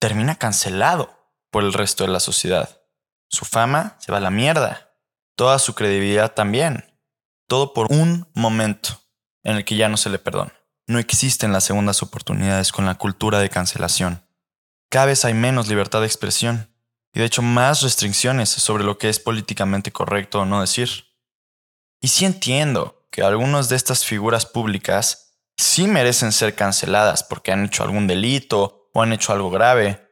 termina 0.00 0.34
cancelado 0.34 1.16
por 1.52 1.62
el 1.62 1.72
resto 1.72 2.02
de 2.02 2.10
la 2.10 2.18
sociedad. 2.18 2.75
Su 3.28 3.44
fama 3.44 3.96
se 3.98 4.12
va 4.12 4.18
a 4.18 4.20
la 4.20 4.30
mierda, 4.30 4.94
toda 5.36 5.58
su 5.58 5.74
credibilidad 5.74 6.34
también, 6.34 6.98
todo 7.48 7.72
por 7.74 7.92
un 7.92 8.28
momento 8.34 9.00
en 9.42 9.56
el 9.56 9.64
que 9.64 9.76
ya 9.76 9.88
no 9.88 9.96
se 9.96 10.10
le 10.10 10.18
perdona. 10.18 10.52
No 10.86 10.98
existen 10.98 11.52
las 11.52 11.64
segundas 11.64 12.02
oportunidades 12.02 12.72
con 12.72 12.86
la 12.86 12.94
cultura 12.94 13.40
de 13.40 13.50
cancelación. 13.50 14.24
Cada 14.90 15.06
vez 15.06 15.24
hay 15.24 15.34
menos 15.34 15.68
libertad 15.68 16.00
de 16.00 16.06
expresión 16.06 16.72
y 17.12 17.18
de 17.18 17.24
hecho 17.24 17.42
más 17.42 17.82
restricciones 17.82 18.48
sobre 18.48 18.84
lo 18.84 18.98
que 18.98 19.08
es 19.08 19.18
políticamente 19.18 19.92
correcto 19.92 20.40
o 20.40 20.44
no 20.44 20.60
decir. 20.60 21.06
Y 22.00 22.08
sí 22.08 22.24
entiendo 22.24 23.08
que 23.10 23.22
algunas 23.22 23.68
de 23.68 23.76
estas 23.76 24.04
figuras 24.04 24.46
públicas 24.46 25.40
sí 25.56 25.88
merecen 25.88 26.30
ser 26.30 26.54
canceladas 26.54 27.24
porque 27.24 27.50
han 27.50 27.64
hecho 27.64 27.82
algún 27.82 28.06
delito 28.06 28.90
o 28.92 29.02
han 29.02 29.12
hecho 29.12 29.32
algo 29.32 29.50
grave, 29.50 30.06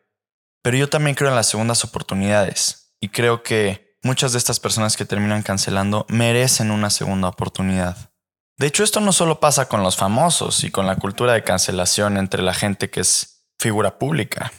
pero 0.63 0.77
yo 0.77 0.89
también 0.89 1.15
creo 1.15 1.31
en 1.31 1.37
las 1.37 1.49
segundas 1.49 1.85
oportunidades 1.85 2.84
y 3.05 3.11
creo 3.11 3.43
que 3.43 3.99
muchas 4.03 4.33
de 4.33 4.39
estas 4.39 4.61
personas 4.61 4.97
que 4.97 5.05
terminan 5.05 5.43
cancelando 5.43 6.07
merecen 6.09 6.71
una 6.71 6.89
segunda 6.89 7.29
oportunidad. 7.29 8.15
De 8.57 8.67
hecho, 8.67 8.83
esto 8.83 9.01
no 9.01 9.13
solo 9.13 9.41
pasa 9.41 9.69
con 9.69 9.83
los 9.83 9.99
famosos 9.99 10.65
y 10.65 10.71
con 10.71 10.87
la 10.87 10.97
cultura 10.97 11.35
de 11.35 11.45
cancelación 11.45 12.17
entre 12.17 12.41
la 12.41 12.55
gente 12.55 12.89
que 12.89 13.01
es 13.01 13.47
figura 13.59 13.99
pública. 13.99 14.55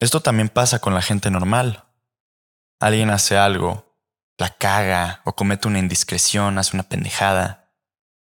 Esto 0.00 0.20
también 0.20 0.50
pasa 0.50 0.80
con 0.80 0.92
la 0.92 1.00
gente 1.00 1.30
normal. 1.30 1.84
Alguien 2.78 3.08
hace 3.08 3.38
algo, 3.38 3.96
la 4.36 4.50
caga 4.50 5.22
o 5.24 5.34
comete 5.34 5.66
una 5.66 5.78
indiscreción, 5.78 6.58
hace 6.58 6.76
una 6.76 6.90
pendejada, 6.90 7.72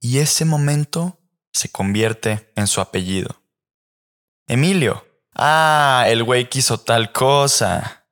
y 0.00 0.18
ese 0.18 0.44
momento 0.44 1.20
se 1.52 1.70
convierte 1.70 2.52
en 2.56 2.66
su 2.66 2.80
apellido. 2.80 3.44
Emilio. 4.48 5.06
Ah, 5.36 6.04
el 6.08 6.24
güey 6.24 6.48
quiso 6.48 6.78
tal 6.78 7.12
cosa. 7.12 8.03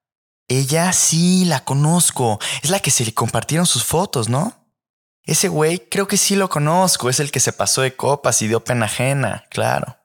Ella 0.58 0.92
sí, 0.92 1.44
la 1.44 1.64
conozco. 1.64 2.38
Es 2.62 2.70
la 2.70 2.80
que 2.80 2.90
se 2.90 3.04
le 3.04 3.14
compartieron 3.14 3.66
sus 3.66 3.84
fotos, 3.84 4.28
¿no? 4.28 4.54
Ese 5.24 5.48
güey 5.48 5.88
creo 5.88 6.08
que 6.08 6.16
sí 6.16 6.36
lo 6.36 6.48
conozco. 6.48 7.08
Es 7.08 7.20
el 7.20 7.30
que 7.30 7.40
se 7.40 7.52
pasó 7.52 7.82
de 7.82 7.96
copas 7.96 8.42
y 8.42 8.48
dio 8.48 8.64
pena 8.64 8.86
ajena, 8.86 9.44
claro. 9.50 9.96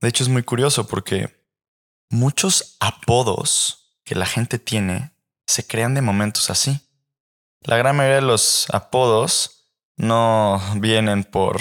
De 0.00 0.08
hecho 0.08 0.24
es 0.24 0.28
muy 0.28 0.42
curioso 0.42 0.86
porque 0.86 1.42
Muchos 2.12 2.76
apodos 2.78 3.96
que 4.04 4.14
la 4.14 4.26
gente 4.26 4.58
tiene 4.58 5.14
se 5.46 5.66
crean 5.66 5.94
de 5.94 6.02
momentos 6.02 6.50
así. 6.50 6.78
La 7.62 7.78
gran 7.78 7.96
mayoría 7.96 8.16
de 8.16 8.26
los 8.26 8.66
apodos 8.68 9.72
no 9.96 10.60
vienen 10.76 11.24
por 11.24 11.58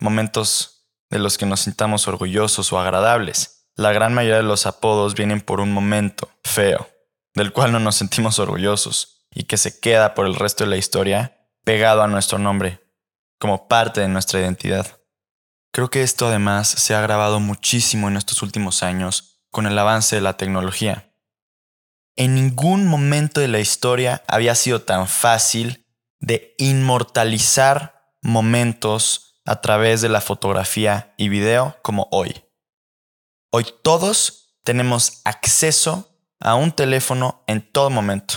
momentos 0.00 0.88
de 1.08 1.20
los 1.20 1.38
que 1.38 1.46
nos 1.46 1.60
sintamos 1.60 2.08
orgullosos 2.08 2.72
o 2.72 2.80
agradables. 2.80 3.68
La 3.76 3.92
gran 3.92 4.12
mayoría 4.12 4.38
de 4.38 4.42
los 4.42 4.66
apodos 4.66 5.14
vienen 5.14 5.40
por 5.40 5.60
un 5.60 5.72
momento 5.72 6.28
feo, 6.42 6.88
del 7.34 7.52
cual 7.52 7.72
no 7.72 7.80
nos 7.80 7.96
sentimos 7.96 8.38
orgullosos 8.38 9.26
y 9.30 9.44
que 9.44 9.56
se 9.56 9.80
queda 9.80 10.14
por 10.14 10.26
el 10.26 10.34
resto 10.34 10.64
de 10.64 10.70
la 10.70 10.76
historia 10.76 11.48
pegado 11.64 12.02
a 12.02 12.08
nuestro 12.08 12.38
nombre, 12.38 12.80
como 13.38 13.68
parte 13.68 14.00
de 14.00 14.08
nuestra 14.08 14.40
identidad. 14.40 15.00
Creo 15.72 15.90
que 15.90 16.02
esto 16.02 16.26
además 16.26 16.68
se 16.68 16.94
ha 16.94 16.98
agravado 16.98 17.40
muchísimo 17.40 18.08
en 18.08 18.16
estos 18.16 18.42
últimos 18.42 18.82
años 18.82 19.42
con 19.50 19.66
el 19.66 19.78
avance 19.78 20.16
de 20.16 20.22
la 20.22 20.36
tecnología. 20.36 21.14
En 22.14 22.34
ningún 22.34 22.86
momento 22.86 23.40
de 23.40 23.48
la 23.48 23.58
historia 23.58 24.22
había 24.26 24.54
sido 24.54 24.82
tan 24.82 25.08
fácil 25.08 25.86
de 26.20 26.54
inmortalizar 26.58 28.12
momentos 28.20 29.40
a 29.44 29.60
través 29.60 30.02
de 30.02 30.08
la 30.08 30.20
fotografía 30.20 31.14
y 31.16 31.28
video 31.28 31.78
como 31.82 32.08
hoy. 32.10 32.44
Hoy 33.50 33.66
todos 33.82 34.58
tenemos 34.62 35.22
acceso 35.24 36.11
a 36.42 36.56
un 36.56 36.72
teléfono 36.72 37.44
en 37.46 37.62
todo 37.62 37.88
momento, 37.88 38.34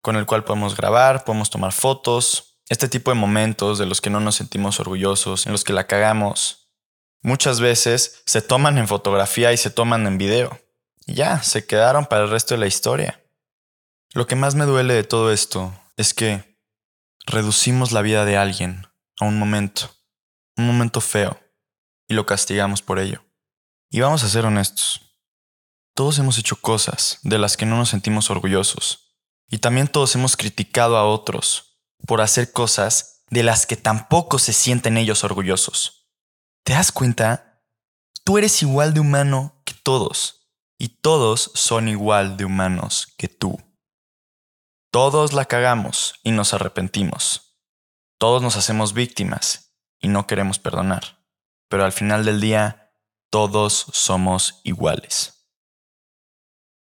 con 0.00 0.16
el 0.16 0.26
cual 0.26 0.44
podemos 0.44 0.76
grabar, 0.76 1.24
podemos 1.24 1.50
tomar 1.50 1.72
fotos, 1.72 2.60
este 2.68 2.88
tipo 2.88 3.10
de 3.10 3.16
momentos 3.16 3.78
de 3.78 3.86
los 3.86 4.00
que 4.00 4.10
no 4.10 4.20
nos 4.20 4.36
sentimos 4.36 4.78
orgullosos, 4.78 5.46
en 5.46 5.52
los 5.52 5.64
que 5.64 5.72
la 5.72 5.86
cagamos, 5.86 6.70
muchas 7.22 7.60
veces 7.60 8.22
se 8.26 8.42
toman 8.42 8.78
en 8.78 8.86
fotografía 8.86 9.52
y 9.52 9.56
se 9.56 9.70
toman 9.70 10.06
en 10.06 10.18
video. 10.18 10.60
Y 11.04 11.14
ya, 11.14 11.42
se 11.42 11.66
quedaron 11.66 12.06
para 12.06 12.24
el 12.24 12.30
resto 12.30 12.54
de 12.54 12.60
la 12.60 12.66
historia. 12.66 13.24
Lo 14.14 14.26
que 14.26 14.36
más 14.36 14.54
me 14.54 14.64
duele 14.64 14.94
de 14.94 15.04
todo 15.04 15.32
esto 15.32 15.72
es 15.96 16.14
que 16.14 16.58
reducimos 17.26 17.90
la 17.90 18.02
vida 18.02 18.24
de 18.24 18.36
alguien 18.36 18.86
a 19.20 19.24
un 19.24 19.38
momento, 19.38 19.90
un 20.56 20.66
momento 20.66 21.00
feo, 21.00 21.40
y 22.08 22.14
lo 22.14 22.24
castigamos 22.24 22.82
por 22.82 23.00
ello. 23.00 23.24
Y 23.90 24.00
vamos 24.00 24.22
a 24.22 24.28
ser 24.28 24.44
honestos. 24.46 25.05
Todos 25.96 26.18
hemos 26.18 26.36
hecho 26.36 26.56
cosas 26.56 27.20
de 27.22 27.38
las 27.38 27.56
que 27.56 27.64
no 27.64 27.78
nos 27.78 27.88
sentimos 27.88 28.28
orgullosos. 28.28 29.16
Y 29.48 29.58
también 29.58 29.88
todos 29.88 30.14
hemos 30.14 30.36
criticado 30.36 30.98
a 30.98 31.06
otros 31.06 31.80
por 32.06 32.20
hacer 32.20 32.52
cosas 32.52 33.24
de 33.30 33.42
las 33.42 33.64
que 33.64 33.78
tampoco 33.78 34.38
se 34.38 34.52
sienten 34.52 34.98
ellos 34.98 35.24
orgullosos. 35.24 36.10
¿Te 36.64 36.74
das 36.74 36.92
cuenta? 36.92 37.62
Tú 38.24 38.36
eres 38.36 38.60
igual 38.62 38.92
de 38.92 39.00
humano 39.00 39.62
que 39.64 39.72
todos, 39.72 40.50
y 40.78 41.00
todos 41.00 41.50
son 41.54 41.88
igual 41.88 42.36
de 42.36 42.44
humanos 42.44 43.14
que 43.16 43.28
tú. 43.28 43.58
Todos 44.90 45.32
la 45.32 45.46
cagamos 45.46 46.20
y 46.22 46.32
nos 46.32 46.52
arrepentimos. 46.52 47.58
Todos 48.18 48.42
nos 48.42 48.56
hacemos 48.56 48.92
víctimas 48.92 49.74
y 49.98 50.08
no 50.08 50.26
queremos 50.26 50.58
perdonar, 50.58 51.24
pero 51.70 51.86
al 51.86 51.92
final 51.92 52.26
del 52.26 52.42
día 52.42 52.92
todos 53.30 53.86
somos 53.92 54.60
iguales. 54.62 55.35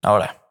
Ahora, 0.03 0.43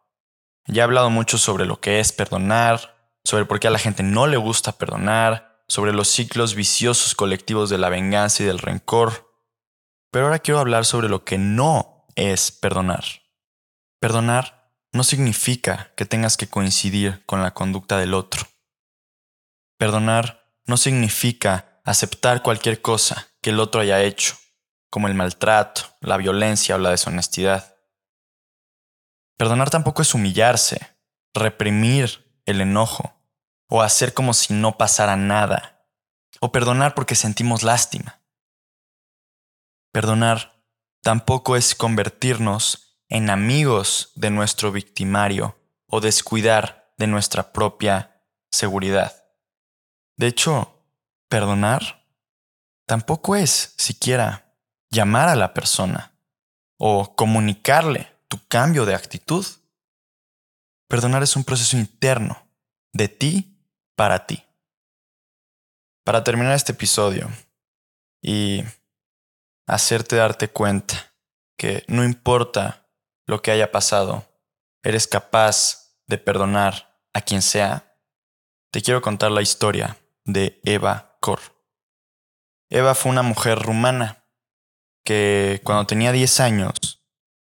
ya 0.65 0.81
he 0.81 0.83
hablado 0.83 1.09
mucho 1.09 1.37
sobre 1.37 1.65
lo 1.65 1.81
que 1.81 1.99
es 1.99 2.11
perdonar, 2.11 2.97
sobre 3.23 3.45
por 3.45 3.59
qué 3.59 3.67
a 3.67 3.71
la 3.71 3.79
gente 3.79 4.01
no 4.03 4.25
le 4.25 4.37
gusta 4.37 4.71
perdonar, 4.71 5.63
sobre 5.67 5.93
los 5.93 6.09
ciclos 6.09 6.55
viciosos 6.55 7.15
colectivos 7.15 7.69
de 7.69 7.77
la 7.77 7.89
venganza 7.89 8.43
y 8.43 8.45
del 8.45 8.59
rencor, 8.59 9.31
pero 10.11 10.25
ahora 10.25 10.39
quiero 10.39 10.59
hablar 10.59 10.85
sobre 10.85 11.07
lo 11.07 11.23
que 11.23 11.37
no 11.37 12.05
es 12.15 12.51
perdonar. 12.51 13.03
Perdonar 13.99 14.73
no 14.91 15.03
significa 15.03 15.93
que 15.95 16.05
tengas 16.05 16.35
que 16.35 16.49
coincidir 16.49 17.25
con 17.25 17.41
la 17.41 17.53
conducta 17.53 17.97
del 17.97 18.13
otro. 18.13 18.47
Perdonar 19.77 20.45
no 20.65 20.77
significa 20.77 21.81
aceptar 21.85 22.43
cualquier 22.43 22.81
cosa 22.81 23.27
que 23.41 23.51
el 23.51 23.59
otro 23.59 23.81
haya 23.81 24.01
hecho, 24.01 24.35
como 24.89 25.07
el 25.07 25.15
maltrato, 25.15 25.83
la 26.01 26.17
violencia 26.17 26.75
o 26.75 26.79
la 26.79 26.91
deshonestidad. 26.91 27.70
Perdonar 29.41 29.71
tampoco 29.71 30.03
es 30.03 30.13
humillarse, 30.13 30.95
reprimir 31.33 32.31
el 32.45 32.61
enojo 32.61 33.19
o 33.67 33.81
hacer 33.81 34.13
como 34.13 34.35
si 34.35 34.53
no 34.53 34.77
pasara 34.77 35.15
nada, 35.15 35.83
o 36.41 36.51
perdonar 36.51 36.93
porque 36.93 37.15
sentimos 37.15 37.63
lástima. 37.63 38.21
Perdonar 39.91 40.63
tampoco 41.01 41.55
es 41.55 41.73
convertirnos 41.73 42.99
en 43.09 43.31
amigos 43.31 44.11
de 44.13 44.29
nuestro 44.29 44.71
victimario 44.71 45.59
o 45.87 46.01
descuidar 46.01 46.93
de 46.99 47.07
nuestra 47.07 47.51
propia 47.51 48.23
seguridad. 48.51 49.25
De 50.17 50.27
hecho, 50.27 50.85
perdonar 51.29 52.05
tampoco 52.85 53.35
es 53.35 53.73
siquiera 53.75 54.53
llamar 54.91 55.29
a 55.29 55.35
la 55.35 55.55
persona 55.55 56.13
o 56.77 57.15
comunicarle 57.15 58.10
tu 58.31 58.39
cambio 58.47 58.85
de 58.85 58.95
actitud. 58.95 59.45
Perdonar 60.87 61.21
es 61.21 61.35
un 61.35 61.43
proceso 61.43 61.75
interno, 61.75 62.41
de 62.93 63.09
ti 63.09 63.61
para 63.97 64.25
ti. 64.25 64.41
Para 66.05 66.23
terminar 66.23 66.55
este 66.55 66.71
episodio 66.71 67.29
y 68.21 68.63
hacerte 69.67 70.15
darte 70.15 70.49
cuenta 70.49 71.13
que 71.57 71.83
no 71.89 72.05
importa 72.05 72.87
lo 73.27 73.41
que 73.41 73.51
haya 73.51 73.69
pasado, 73.69 74.25
eres 74.81 75.07
capaz 75.07 75.97
de 76.07 76.17
perdonar 76.17 76.97
a 77.13 77.21
quien 77.21 77.41
sea, 77.41 77.97
te 78.71 78.81
quiero 78.81 79.01
contar 79.01 79.31
la 79.31 79.41
historia 79.41 79.97
de 80.23 80.61
Eva 80.63 81.17
Kor. 81.19 81.41
Eva 82.69 82.95
fue 82.95 83.11
una 83.11 83.23
mujer 83.23 83.59
rumana 83.59 84.23
que 85.03 85.59
cuando 85.65 85.85
tenía 85.85 86.13
10 86.13 86.39
años 86.39 87.00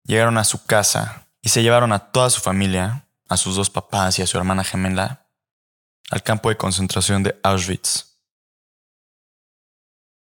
llegaron 0.09 0.39
a 0.39 0.43
su 0.43 0.65
casa 0.65 1.27
y 1.39 1.49
se 1.49 1.61
llevaron 1.61 1.93
a 1.93 2.11
toda 2.11 2.31
su 2.31 2.41
familia, 2.41 3.07
a 3.27 3.37
sus 3.37 3.55
dos 3.55 3.69
papás 3.69 4.17
y 4.17 4.23
a 4.23 4.27
su 4.27 4.39
hermana 4.39 4.63
gemela, 4.63 5.27
al 6.09 6.23
campo 6.23 6.49
de 6.49 6.57
concentración 6.57 7.21
de 7.21 7.39
Auschwitz. 7.43 8.19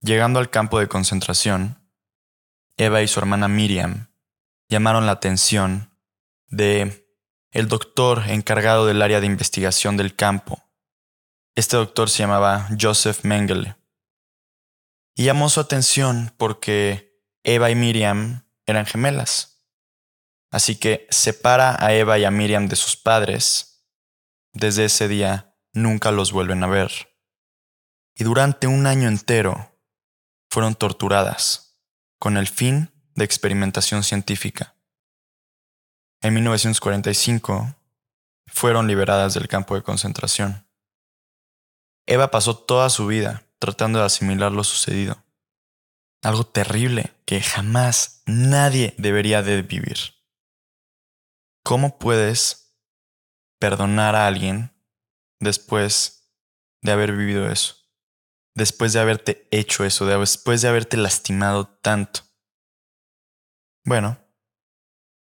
Llegando 0.01 0.39
al 0.39 0.49
campo 0.49 0.81
de 0.81 0.89
concentración, 0.89 1.79
Eva 2.79 3.03
y 3.03 3.09
su 3.09 3.21
hermana 3.21 3.47
Miriam 3.47 4.09
llamaron 4.71 5.05
la 5.05 5.13
atención 5.13 5.95
de 6.47 7.07
el 7.51 7.69
doctor 7.69 8.23
encargado 8.27 8.87
del 8.87 9.03
área 9.03 9.21
de 9.21 9.27
investigación 9.27 9.99
del 9.99 10.17
campo, 10.17 10.65
este 11.55 11.77
doctor 11.77 12.09
se 12.09 12.21
llamaba 12.21 12.69
Joseph 12.81 13.23
Mengele. 13.23 13.77
Y 15.15 15.25
llamó 15.25 15.51
su 15.51 15.61
atención 15.61 16.33
porque 16.39 17.23
Eva 17.45 17.71
y 17.71 17.75
Miriam 17.75 18.49
eran 18.67 18.87
gemelas. 18.87 19.54
Así 20.55 20.77
que 20.77 21.09
separa 21.11 21.85
a 21.85 21.95
Eva 21.95 22.17
y 22.17 22.25
a 22.25 22.31
Miriam 22.31 22.69
de 22.69 22.77
sus 22.77 22.97
padres. 22.97 23.85
Desde 24.53 24.85
ese 24.85 25.09
día 25.09 25.53
nunca 25.73 26.13
los 26.13 26.31
vuelven 26.31 26.63
a 26.63 26.69
ver. 26.69 26.93
Y 28.15 28.23
durante 28.23 28.69
un 28.69 28.87
año 28.87 29.09
entero 29.09 29.77
fueron 30.49 30.77
torturadas 30.77 31.81
con 32.21 32.37
el 32.37 32.47
fin 32.47 32.93
de 33.17 33.25
experimentación 33.25 34.05
científica. 34.05 34.77
En 36.23 36.35
1945 36.35 37.75
fueron 38.47 38.87
liberadas 38.87 39.35
del 39.35 39.49
campo 39.49 39.75
de 39.75 39.83
concentración. 39.83 40.69
Eva 42.07 42.31
pasó 42.31 42.57
toda 42.57 42.91
su 42.91 43.09
vida 43.09 43.43
tratando 43.59 43.99
de 43.99 44.05
asimilar 44.05 44.53
lo 44.53 44.63
sucedido. 44.63 45.21
Algo 46.23 46.47
terrible 46.47 47.13
que 47.25 47.41
jamás 47.41 48.23
nadie 48.27 48.95
debería 48.99 49.43
de 49.43 49.61
vivir. 49.63 50.14
¿Cómo 51.65 51.99
puedes 51.99 52.79
perdonar 53.59 54.15
a 54.15 54.27
alguien 54.27 54.71
después 55.41 56.31
de 56.83 56.93
haber 56.93 57.13
vivido 57.13 57.51
eso? 57.51 57.77
Después 58.55 58.93
de 58.93 59.01
haberte 59.01 59.49
hecho 59.51 59.85
eso, 59.85 60.05
después 60.05 60.61
de 60.61 60.69
haberte 60.69 60.99
lastimado 60.99 61.67
tanto. 61.67 62.21
Bueno, 63.85 64.19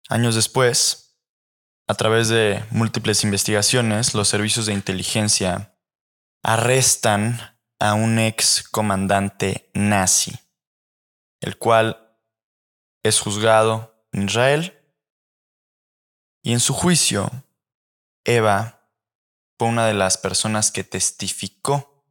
años 0.08 0.34
después, 0.34 1.20
a 1.86 1.94
través 1.94 2.28
de 2.28 2.64
múltiples 2.70 3.24
investigaciones, 3.24 4.14
los 4.14 4.28
servicios 4.28 4.66
de 4.66 4.72
inteligencia 4.72 5.78
arrestan 6.42 7.58
a 7.78 7.92
un 7.92 8.18
ex 8.18 8.62
comandante 8.62 9.70
nazi, 9.74 10.32
el 11.40 11.58
cual 11.58 12.18
es 13.02 13.20
juzgado 13.20 14.06
en 14.12 14.22
Israel. 14.24 14.81
Y 16.42 16.52
en 16.52 16.60
su 16.60 16.74
juicio, 16.74 17.30
Eva 18.24 18.88
fue 19.58 19.68
una 19.68 19.86
de 19.86 19.94
las 19.94 20.18
personas 20.18 20.72
que 20.72 20.84
testificó. 20.84 22.04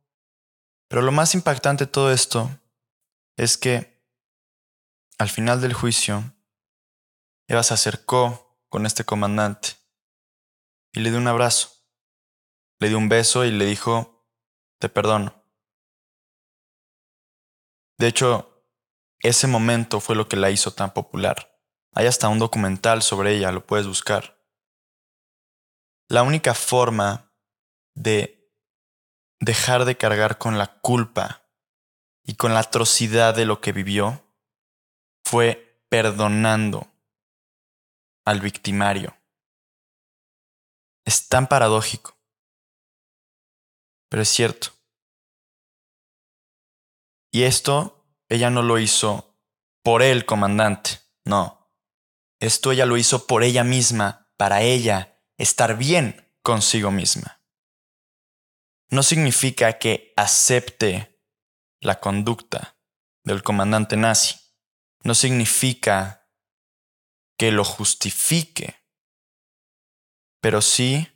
Pero 0.87 1.01
lo 1.01 1.11
más 1.11 1.35
impactante 1.35 1.85
de 1.85 1.91
todo 1.91 2.11
esto 2.11 2.49
es 3.37 3.57
que 3.57 4.01
al 5.17 5.29
final 5.29 5.61
del 5.61 5.73
juicio, 5.73 6.33
Eva 7.47 7.63
se 7.63 7.73
acercó 7.73 8.57
con 8.69 8.85
este 8.85 9.03
comandante 9.03 9.71
y 10.93 11.01
le 11.01 11.09
dio 11.09 11.19
un 11.19 11.27
abrazo, 11.27 11.69
le 12.79 12.89
dio 12.89 12.97
un 12.97 13.09
beso 13.09 13.45
y 13.45 13.51
le 13.51 13.65
dijo, 13.65 14.25
te 14.79 14.89
perdono. 14.89 15.43
De 17.97 18.07
hecho, 18.07 18.65
ese 19.19 19.47
momento 19.47 19.99
fue 19.99 20.15
lo 20.15 20.27
que 20.27 20.37
la 20.37 20.49
hizo 20.49 20.73
tan 20.73 20.93
popular. 20.93 21.50
Hay 21.93 22.07
hasta 22.07 22.29
un 22.29 22.39
documental 22.39 23.01
sobre 23.01 23.35
ella, 23.35 23.51
lo 23.51 23.65
puedes 23.65 23.87
buscar. 23.87 24.37
La 26.07 26.23
única 26.23 26.53
forma 26.53 27.31
de 27.95 28.51
dejar 29.39 29.85
de 29.85 29.97
cargar 29.97 30.37
con 30.37 30.57
la 30.57 30.79
culpa 30.79 31.41
y 32.23 32.35
con 32.35 32.53
la 32.53 32.61
atrocidad 32.61 33.35
de 33.35 33.45
lo 33.45 33.59
que 33.59 33.71
vivió 33.71 34.23
fue 35.25 35.83
perdonando 35.89 36.87
al 38.25 38.39
victimario. 38.39 39.15
Es 41.05 41.27
tan 41.27 41.47
paradójico. 41.47 42.15
Pero 44.09 44.21
es 44.21 44.29
cierto. 44.29 44.69
Y 47.31 47.43
esto 47.43 48.05
ella 48.29 48.49
no 48.49 48.61
lo 48.61 48.77
hizo 48.77 49.35
por 49.83 50.01
el 50.01 50.25
comandante, 50.25 50.99
no. 51.25 51.60
Esto 52.41 52.71
ella 52.71 52.87
lo 52.87 52.97
hizo 52.97 53.27
por 53.27 53.43
ella 53.43 53.63
misma, 53.63 54.27
para 54.35 54.63
ella 54.63 55.21
estar 55.37 55.77
bien 55.77 56.33
consigo 56.41 56.89
misma. 56.89 57.39
No 58.89 59.03
significa 59.03 59.77
que 59.77 60.11
acepte 60.17 61.23
la 61.79 61.99
conducta 61.99 62.77
del 63.23 63.43
comandante 63.43 63.95
nazi. 63.95 64.39
No 65.03 65.13
significa 65.13 66.27
que 67.37 67.51
lo 67.51 67.63
justifique. 67.63 68.75
Pero 70.41 70.63
sí 70.63 71.07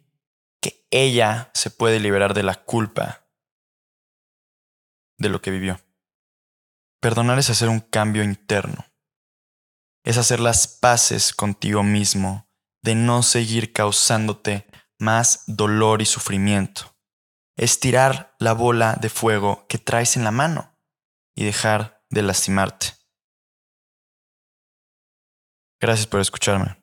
que 0.61 0.87
ella 0.91 1.49
se 1.55 1.71
puede 1.71 1.99
liberar 1.99 2.35
de 2.35 2.43
la 2.43 2.63
culpa 2.63 3.27
de 5.17 5.29
lo 5.29 5.41
que 5.41 5.49
vivió. 5.49 5.81
Perdonar 6.99 7.39
es 7.39 7.49
hacer 7.49 7.69
un 7.69 7.79
cambio 7.79 8.23
interno. 8.23 8.85
Es 10.05 10.17
hacer 10.17 10.39
las 10.39 10.67
paces 10.67 11.33
contigo 11.33 11.81
mismo 11.81 12.47
de 12.83 12.93
no 12.93 13.23
seguir 13.23 13.73
causándote 13.73 14.67
más 14.99 15.43
dolor 15.47 16.03
y 16.03 16.05
sufrimiento. 16.05 16.95
Es 17.57 17.79
tirar 17.79 18.35
la 18.39 18.53
bola 18.53 18.97
de 19.01 19.09
fuego 19.09 19.65
que 19.67 19.79
traes 19.79 20.15
en 20.15 20.23
la 20.23 20.29
mano 20.29 20.77
y 21.35 21.43
dejar 21.43 22.05
de 22.11 22.21
lastimarte. 22.21 22.93
Gracias 25.81 26.05
por 26.05 26.21
escucharme. 26.21 26.77